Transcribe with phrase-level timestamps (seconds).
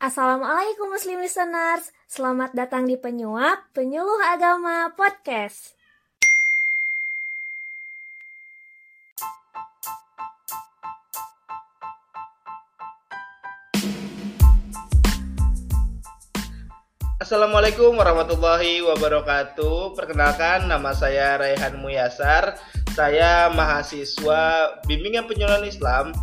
[0.00, 5.76] Assalamualaikum Muslim Listeners, selamat datang di Penyuap Penyuluh Agama Podcast.
[17.20, 20.00] Assalamualaikum warahmatullahi wabarakatuh.
[20.00, 22.56] Perkenalkan nama saya Raihan Muyasar.
[22.96, 26.16] Saya mahasiswa Bimbingan Penyuluhan Islam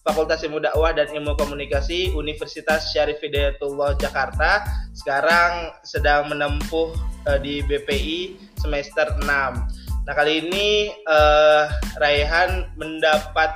[0.00, 4.64] Fakultas Ilmu Dakwah dan Ilmu Komunikasi Universitas Syarif Hidayatullah Jakarta.
[4.96, 6.96] Sekarang sedang menempuh
[7.28, 9.28] uh, di BPI semester 6.
[9.28, 11.68] Nah, kali ini uh,
[12.00, 13.52] Raihan mendapat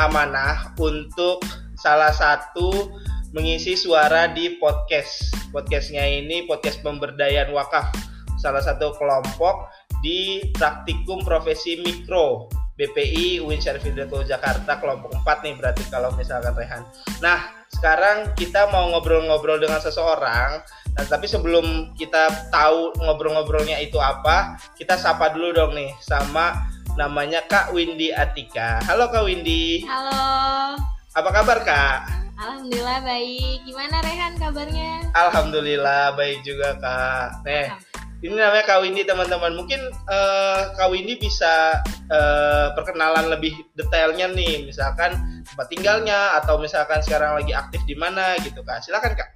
[0.00, 1.44] amanah untuk
[1.76, 2.88] salah satu
[3.36, 5.36] mengisi suara di podcast.
[5.52, 7.92] Podcastnya ini podcast pemberdayaan wakaf,
[8.40, 9.68] salah satu kelompok
[10.00, 12.48] di praktikum profesi mikro
[12.78, 16.86] BPI UIN Syarif Hidayatullah Jakarta kelompok 4 nih berarti kalau misalkan Rehan.
[17.18, 20.62] Nah, sekarang kita mau ngobrol-ngobrol dengan seseorang.
[20.94, 27.42] Nah, tapi sebelum kita tahu ngobrol-ngobrolnya itu apa, kita sapa dulu dong nih sama namanya
[27.50, 28.78] Kak Windy Atika.
[28.86, 29.82] Halo Kak Windy.
[29.82, 30.78] Halo.
[31.18, 31.98] Apa kabar Kak?
[32.38, 33.66] Alhamdulillah baik.
[33.66, 35.10] Gimana Rehan kabarnya?
[35.10, 37.42] Alhamdulillah baik juga kak.
[37.42, 37.74] Nih,
[38.18, 39.54] ini namanya Kak Windy teman-teman.
[39.54, 39.78] Mungkin
[40.10, 41.78] uh, Kak Windy bisa
[42.10, 45.14] uh, perkenalan lebih detailnya nih, misalkan
[45.46, 48.82] tempat tinggalnya atau misalkan sekarang lagi aktif di mana gitu kak.
[48.82, 49.30] Silakan kak.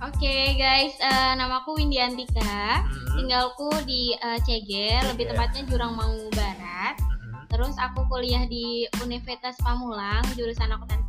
[0.00, 2.80] Oke okay, guys, uh, namaku Windy Antika.
[2.80, 3.20] Hmm.
[3.20, 6.96] Tinggalku di uh, Ceger, lebih tepatnya Jurang Mangu Barat.
[6.96, 7.44] Hmm.
[7.52, 10.99] Terus aku kuliah di Universitas Pamulang, jurusan akuntansi.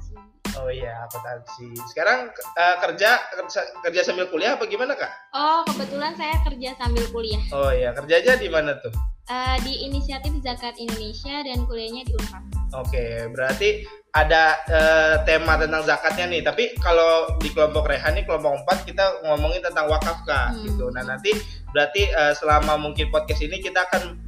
[0.59, 1.71] Oh iya, akuntansi.
[1.87, 5.07] Sekarang uh, kerja, kerja kerja sambil kuliah apa gimana kak?
[5.31, 7.43] Oh kebetulan saya kerja sambil kuliah.
[7.55, 8.91] Oh iya, kerja aja di mana tuh?
[9.31, 12.43] Uh, di inisiatif Zakat Indonesia dan kuliahnya di Unpad.
[12.71, 13.69] Oke, okay, berarti
[14.11, 16.41] ada uh, tema tentang zakatnya nih.
[16.43, 20.67] Tapi kalau di kelompok Rehan nih kelompok 4 kita ngomongin tentang wakaf kak, hmm.
[20.67, 20.91] gitu.
[20.91, 21.31] Nah nanti
[21.71, 24.19] berarti uh, selama mungkin podcast ini kita akan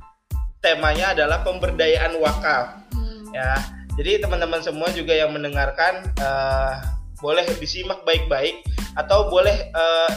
[0.64, 3.36] temanya adalah pemberdayaan wakaf, hmm.
[3.36, 6.82] ya jadi teman-teman semua juga yang mendengarkan uh,
[7.22, 8.66] boleh disimak baik-baik
[8.98, 10.12] atau boleh uh,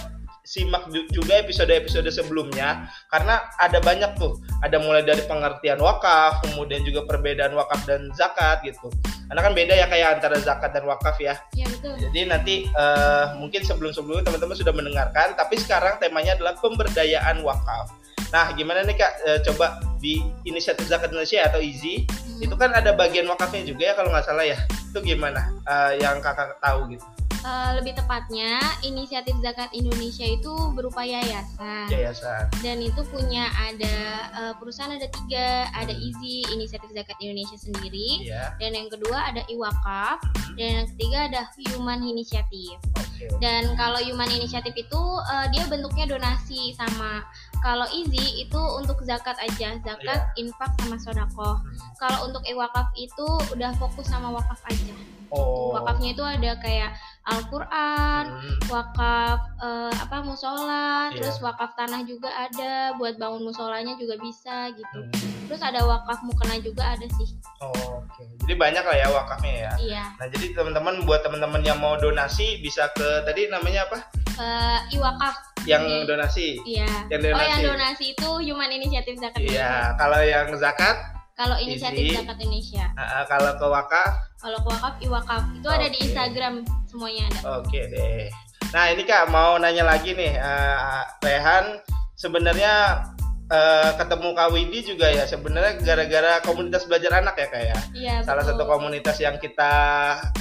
[0.46, 2.86] simak juga episode-episode sebelumnya.
[3.10, 4.38] Karena ada banyak tuh.
[4.62, 8.88] Ada mulai dari pengertian wakaf kemudian juga perbedaan wakaf dan zakat gitu.
[9.26, 11.34] Karena kan beda ya kayak antara zakat dan wakaf ya.
[11.52, 11.98] Ya betul.
[11.98, 17.92] Jadi nanti uh, mungkin sebelum-sebelumnya teman-teman sudah mendengarkan tapi sekarang temanya adalah pemberdayaan wakaf.
[18.34, 19.12] Nah, gimana nih Kak?
[19.22, 22.25] E, coba di inisiatif zakat Indonesia atau IZI hmm.
[22.40, 24.58] Itu kan ada bagian wakafnya juga ya kalau nggak salah ya.
[24.92, 25.52] Itu gimana?
[25.64, 27.06] E, yang Kakak tahu gitu?
[27.46, 31.86] Uh, lebih tepatnya inisiatif zakat Indonesia itu berupa yayasan.
[31.86, 32.50] Yayasan.
[32.58, 33.96] Dan itu punya ada
[34.34, 36.06] uh, perusahaan ada tiga, ada hmm.
[36.10, 38.50] IZI inisiatif zakat Indonesia sendiri, yeah.
[38.58, 40.58] dan yang kedua ada Iwakaf, hmm.
[40.58, 42.82] dan yang ketiga ada Human Initiative.
[42.98, 43.30] Okay.
[43.38, 47.22] Dan kalau Human Initiative itu uh, dia bentuknya donasi sama
[47.66, 50.38] kalau easy itu untuk zakat aja, zakat, yeah.
[50.38, 51.58] infak sama sodako.
[51.98, 54.94] Kalau untuk iwakaf itu udah fokus sama wakaf aja.
[55.34, 55.74] Oh.
[55.74, 56.94] Wakafnya itu ada kayak
[57.26, 58.70] Al-Qur'an, hmm.
[58.70, 61.18] wakaf uh, apa musola, yeah.
[61.18, 65.02] terus wakaf tanah juga ada buat bangun musolanya juga bisa gitu.
[65.02, 65.50] Hmm.
[65.50, 67.34] Terus ada wakaf mukena juga ada sih.
[67.58, 68.06] Oh, oke.
[68.14, 68.30] Okay.
[68.46, 69.72] Jadi banyak lah ya wakafnya ya.
[69.82, 70.04] Iya.
[70.22, 73.98] Nah, jadi teman-teman buat teman-teman yang mau donasi bisa ke tadi namanya apa?
[74.38, 76.56] Uh, Iwakaf yang donasi.
[76.62, 77.10] Iya.
[77.10, 77.42] Yang donasi.
[77.42, 80.96] Oh, yang donasi itu Human Initiative Zakat Iya, kalau yang zakat
[81.36, 82.88] kalau inisiatif zakat Indonesia.
[82.96, 84.12] Uh, kalau ke wakaf?
[84.40, 85.42] Kalau ke wakaf, iwakaf.
[85.52, 85.76] Itu okay.
[85.76, 86.54] ada di Instagram
[86.88, 87.60] semuanya ada.
[87.60, 88.24] Oke okay deh.
[88.72, 91.84] Nah ini kak mau nanya lagi nih, uh, Rehan
[92.16, 93.04] sebenarnya
[93.50, 97.78] uh, ketemu Kak Widi juga ya sebenarnya gara-gara komunitas belajar anak ya kayak ya.
[97.94, 98.58] Iya, Salah betul.
[98.58, 99.72] satu komunitas yang kita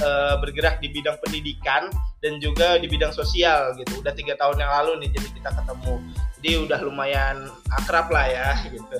[0.02, 1.90] uh, bergerak di bidang pendidikan
[2.22, 4.02] dan juga di bidang sosial gitu.
[4.02, 5.94] Udah tiga tahun yang lalu nih jadi kita ketemu.
[6.36, 7.36] Jadi udah lumayan
[7.82, 8.96] akrab lah ya gitu.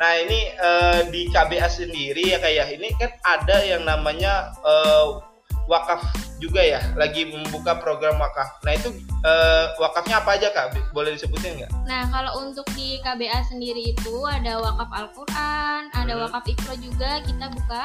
[0.00, 5.20] Nah ini uh, di KBA sendiri ya kayak ya, ini kan ada yang namanya uh,
[5.68, 6.02] wakaf
[6.40, 8.58] juga ya lagi membuka program wakaf.
[8.64, 8.88] Nah itu
[9.22, 10.74] uh, wakafnya apa aja kak?
[10.90, 11.70] Boleh disebutin nggak?
[11.84, 16.22] Nah kalau untuk di KBA sendiri itu ada wakaf Al-Quran, ada hmm.
[16.26, 17.84] wakaf Iqra juga kita buka,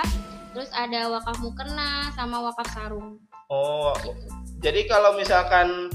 [0.56, 3.20] terus ada wakaf Mukena sama wakaf Sarung.
[3.46, 4.26] Oh, gitu.
[4.58, 5.94] jadi kalau misalkan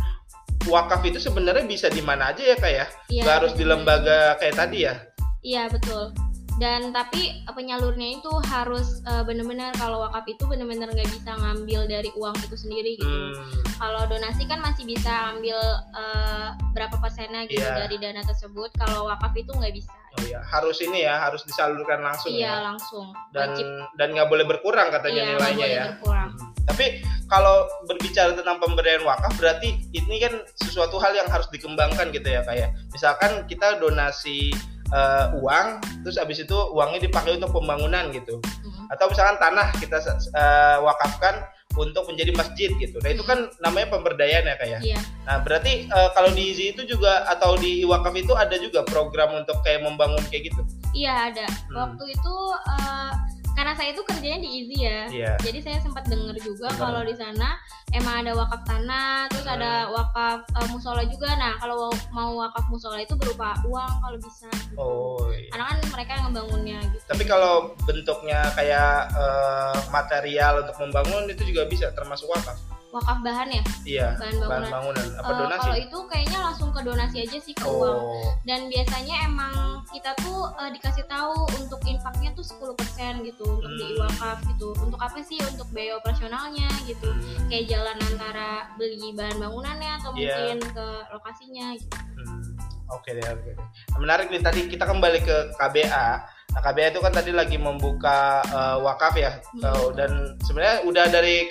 [0.70, 2.86] wakaf itu sebenarnya bisa di mana aja ya kak ya?
[3.10, 4.94] Iya, Gak harus di lembaga kayak tadi ya?
[5.42, 6.29] Iya betul
[6.60, 12.12] dan tapi penyalurnya itu harus uh, benar-benar kalau wakaf itu benar-benar nggak bisa ngambil dari
[12.12, 13.80] uang itu sendiri gitu hmm.
[13.80, 15.56] kalau donasi kan masih bisa ambil
[15.96, 17.80] uh, berapa persennya gitu yeah.
[17.80, 22.02] dari dana tersebut kalau wakaf itu nggak bisa Oh iya, harus ini ya, harus disalurkan
[22.02, 22.66] langsung iya, ya.
[22.66, 23.14] langsung.
[23.30, 23.66] Dan Wajib.
[23.94, 25.84] dan nggak boleh berkurang katanya iya, nilainya ya.
[25.94, 26.34] Berkurang.
[26.34, 26.50] Hmm.
[26.66, 26.86] Tapi
[27.30, 32.42] kalau berbicara tentang pemberian wakaf berarti ini kan sesuatu hal yang harus dikembangkan gitu ya
[32.42, 34.50] kayak misalkan kita donasi
[34.92, 35.66] uh, uang
[36.06, 38.92] terus habis itu uangnya dipakai untuk pembangunan gitu hmm.
[38.92, 39.98] atau misalkan tanah kita
[40.34, 41.46] uh, wakafkan
[41.78, 42.98] untuk menjadi masjid gitu.
[42.98, 44.80] Nah itu kan namanya pemberdayaan ya kayak.
[44.82, 44.96] Ya?
[44.96, 45.00] Iya.
[45.22, 49.38] Nah berarti uh, kalau di Izi itu juga atau di Wakaf itu ada juga program
[49.38, 50.62] untuk kayak membangun kayak gitu.
[50.90, 51.46] Iya ada.
[51.46, 51.74] Hmm.
[51.78, 52.34] Waktu itu
[52.74, 53.12] uh,
[53.60, 55.00] karena saya itu kerjanya di Easy ya.
[55.12, 55.36] Yeah.
[55.44, 57.60] Jadi saya sempat dengar juga kalau di sana
[57.92, 59.56] emang ada wakaf tanah, terus hmm.
[59.60, 61.36] ada wakaf uh, musola juga.
[61.36, 64.48] Nah, kalau mau wakaf musola itu berupa uang kalau bisa.
[64.48, 64.80] Gitu.
[64.80, 65.28] Oh.
[65.28, 65.52] Iya.
[65.52, 67.04] Karena kan mereka yang ngebangunnya gitu.
[67.04, 73.48] Tapi kalau bentuknya kayak uh, material untuk membangun itu juga bisa termasuk wakaf wakaf bahan
[73.50, 75.06] ya iya bahan bangunan, bahan bangunan.
[75.14, 77.74] apa uh, donasi kalau itu kayaknya langsung ke donasi aja sih ke oh.
[77.78, 78.00] uang
[78.42, 79.54] dan biasanya emang
[79.90, 83.80] kita tuh uh, dikasih tahu untuk infaknya tuh 10% gitu untuk hmm.
[83.80, 87.46] di wakaf gitu untuk apa sih untuk biaya operasionalnya gitu hmm.
[87.46, 90.34] kayak jalan antara beli bahan bangunannya atau yeah.
[90.34, 92.58] mungkin ke lokasinya gitu hmm.
[92.90, 93.66] oke okay deh oke okay deh
[94.02, 96.06] menarik nih tadi kita kembali ke KBA
[96.50, 99.62] Nah, KBA itu kan tadi lagi membuka uh, wakaf ya, hmm.
[99.62, 101.46] uh, dan sebenarnya udah dari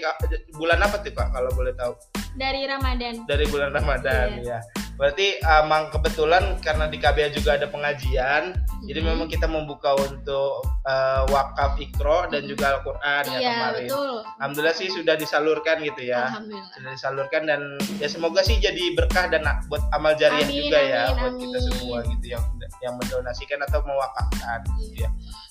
[0.59, 1.95] bulan apa tuh kak kalau boleh tahu?
[2.35, 3.23] Dari Ramadan.
[3.23, 4.59] Dari bulan Ramadan yeah.
[4.59, 4.78] ya.
[4.99, 8.83] Berarti emang kebetulan karena di KBA juga ada pengajian, hmm.
[8.83, 13.87] jadi memang kita membuka untuk uh, wakaf ikro dan juga Al-Qur'an ya iya, kemarin.
[13.87, 14.15] Betul.
[14.43, 16.27] Alhamdulillah sih sudah disalurkan gitu ya.
[16.27, 16.67] Alhamdulillah.
[16.75, 17.61] Sudah disalurkan dan
[17.95, 21.15] ya semoga sih jadi berkah dan buat amal jariah amin, juga amin, ya amin.
[21.15, 22.43] buat kita semua gitu yang
[22.83, 25.09] yang mendonasikan atau mewakafkan gitu ya.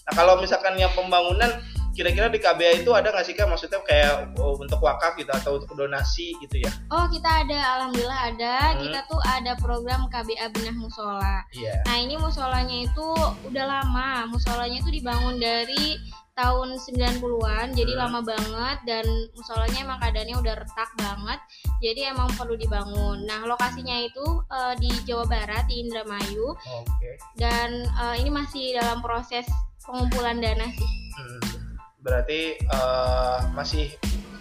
[0.09, 1.57] Nah, kalau misalkan yang pembangunan
[1.99, 5.59] kira-kira di KBA itu ada nggak sih kak maksudnya kayak oh, untuk wakaf gitu atau
[5.59, 6.71] untuk donasi gitu ya?
[6.95, 8.55] Oh kita ada, alhamdulillah ada.
[8.71, 8.87] Hmm.
[8.87, 11.43] Kita tuh ada program KBA Benah Musola.
[11.51, 11.83] Yeah.
[11.91, 13.09] Nah ini musolanya itu
[13.51, 14.31] udah lama.
[14.31, 15.99] Musolanya itu dibangun dari
[16.39, 18.03] tahun 90-an jadi hmm.
[18.07, 19.03] lama banget dan
[19.35, 21.41] musolanya emang keadaannya udah retak banget
[21.83, 27.19] jadi emang perlu dibangun nah lokasinya itu uh, di Jawa Barat di Indramayu okay.
[27.35, 29.51] dan uh, ini masih dalam proses
[29.83, 31.58] pengumpulan dana sih hmm
[32.03, 33.95] berarti uh, masih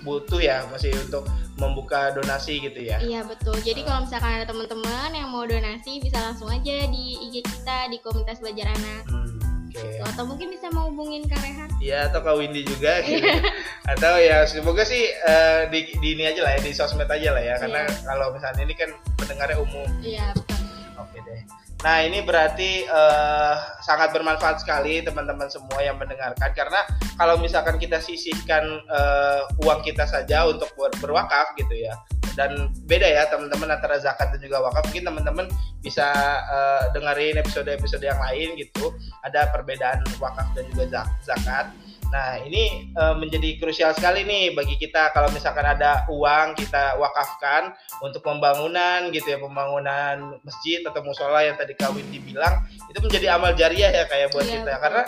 [0.05, 1.27] butuh ya masih untuk
[1.57, 3.01] membuka donasi gitu ya?
[3.01, 3.57] Iya betul.
[3.59, 7.97] Jadi kalau misalkan ada teman-teman yang mau donasi bisa langsung aja di IG kita di
[7.99, 9.03] komunitas belajar anak.
[9.09, 9.99] Hmm, okay.
[10.05, 11.69] atau mungkin bisa mau hubungin Kak Rehan.
[11.81, 13.01] Iya atau Kak Windy juga.
[13.03, 13.25] Gitu.
[13.91, 17.43] atau ya semoga sih uh, di, di ini aja lah ya di sosmed aja lah
[17.43, 17.57] ya.
[17.57, 18.05] Karena yeah.
[18.05, 19.89] kalau misalnya ini kan pendengarnya umum.
[19.99, 20.61] Iya betul.
[21.01, 23.53] Oke deh Nah ini berarti uh,
[23.85, 26.49] sangat bermanfaat sekali teman-teman semua yang mendengarkan.
[26.57, 26.81] Karena
[27.13, 31.93] kalau misalkan kita sisihkan uh, uang kita saja untuk ber berwakaf gitu ya
[32.37, 35.45] dan beda ya teman-teman antara zakat dan juga wakaf mungkin teman-teman
[35.81, 36.05] bisa
[36.45, 38.93] uh, dengerin episode-episode yang lain gitu.
[39.25, 41.73] Ada perbedaan wakaf dan juga zakat
[42.07, 47.75] Nah, ini e, menjadi krusial sekali nih bagi kita kalau misalkan ada uang kita wakafkan
[47.99, 53.51] untuk pembangunan gitu ya, pembangunan masjid atau musola yang tadi Kawin dibilang itu menjadi amal
[53.53, 54.73] jariah ya kayak buat iya, kita.
[54.79, 55.03] Karena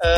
[0.00, 0.10] e,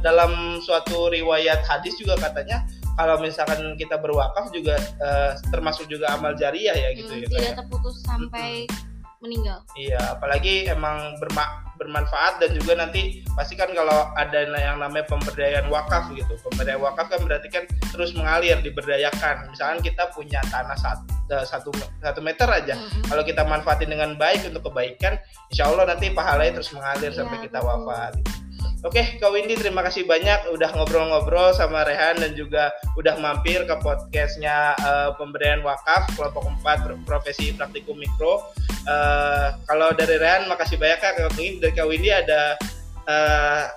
[0.00, 2.64] dalam suatu riwayat hadis juga katanya
[2.96, 5.08] kalau misalkan kita berwakaf juga e,
[5.52, 7.26] termasuk juga amal jariah ya gitu hmm, ya.
[7.28, 8.92] Tidak terputus sampai hmm
[9.22, 9.62] meninggal.
[9.78, 15.68] Iya, apalagi emang bermak bermanfaat dan juga nanti pasti kan kalau ada yang namanya pemberdayaan
[15.72, 16.34] wakaf gitu.
[16.50, 19.50] Pemberdayaan wakaf kan berarti kan terus mengalir, diberdayakan.
[19.52, 21.70] Misalkan kita punya tanah satu eh, satu,
[22.02, 23.08] satu meter aja, mm-hmm.
[23.08, 25.16] kalau kita manfaatin dengan baik untuk kebaikan,
[25.48, 28.41] insya Allah nanti pahalanya terus mengalir yeah, sampai kita wafat.
[28.82, 33.74] Oke, Kak Windy terima kasih banyak udah ngobrol-ngobrol sama Rehan dan juga udah mampir ke
[33.78, 38.42] podcastnya uh, pemberian wakaf kelompok 4 profesi praktikum mikro.
[38.82, 41.14] Uh, kalau dari Rehan makasih banyak Kak.
[41.38, 42.58] Mungkin dari Kak Windy ada
[43.06, 43.70] uh,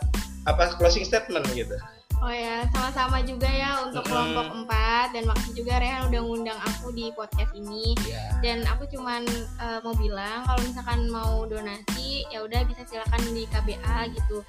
[0.49, 1.77] apa closing statement gitu.
[2.25, 6.89] Oh ya, sama-sama juga ya untuk kelompok empat dan makasih juga Rehan udah ngundang aku
[6.89, 7.93] di podcast ini.
[8.01, 8.41] Yeah.
[8.41, 9.29] Dan aku cuman
[9.61, 14.41] uh, mau bilang kalau misalkan mau donasi ya udah bisa silakan di KBA gitu.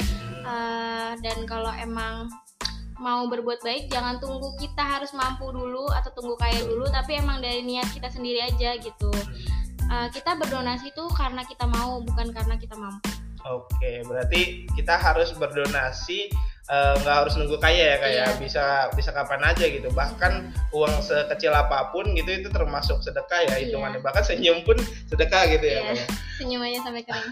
[0.49, 2.33] Uh, dan kalau emang
[2.97, 7.45] mau berbuat baik jangan tunggu kita harus mampu dulu atau tunggu kaya dulu tapi emang
[7.45, 9.13] dari niat kita sendiri aja gitu.
[9.93, 13.16] Uh, kita berdonasi tuh karena kita mau bukan karena kita mampu.
[13.47, 16.31] Oke, berarti kita harus berdonasi
[16.67, 18.39] Eh, nggak uh, harus nunggu kaya ya kayak yeah.
[18.43, 18.65] bisa
[18.99, 24.03] bisa kapan aja gitu bahkan uang sekecil apa pun gitu itu termasuk sedekah ya hitungannya
[24.03, 24.07] yeah.
[24.11, 24.75] bahkan senyum pun
[25.07, 25.95] sedekah gitu yeah.
[25.95, 26.07] ya iya.
[26.43, 27.31] senyum aja sampai kering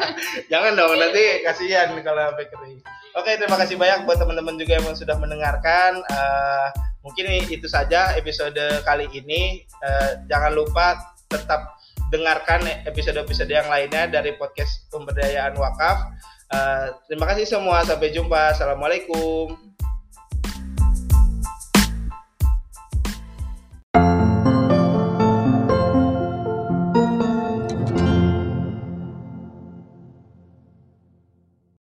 [0.52, 2.78] jangan dong nanti kasihan kalau sampai kering
[3.16, 6.68] oke terima kasih banyak buat teman-teman juga yang sudah mendengarkan uh,
[7.00, 11.00] mungkin itu saja episode kali ini uh, jangan lupa
[11.32, 11.72] tetap
[12.12, 16.14] dengarkan episode-episode yang lainnya dari podcast pemberdayaan wakaf
[16.54, 17.82] Uh, terima kasih semua.
[17.82, 18.54] Sampai jumpa.
[18.54, 19.73] Assalamualaikum.